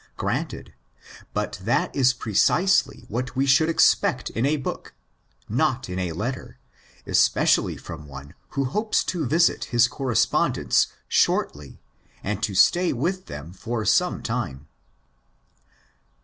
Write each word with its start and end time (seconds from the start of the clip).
Granted; 0.17 0.73
but 1.31 1.59
that 1.61 1.95
is 1.95 2.11
precisely 2.11 3.05
what 3.07 3.35
we 3.35 3.45
should 3.45 3.69
expect 3.69 4.31
in 4.31 4.47
a 4.47 4.57
book, 4.57 4.95
not 5.47 5.89
in 5.91 5.99
a 5.99 6.13
letter, 6.13 6.57
especially 7.05 7.77
from 7.77 8.07
one 8.07 8.33
who 8.57 8.65
hopes 8.65 9.03
to 9.03 9.27
visit 9.27 9.65
his 9.65 9.87
correspondents 9.87 10.87
shortly 11.07 11.79
and 12.23 12.41
to 12.41 12.55
stay 12.55 12.91
with 12.91 13.27
them 13.27 13.53
for 13.53 13.85
some 13.85 14.23
time. 14.23 14.67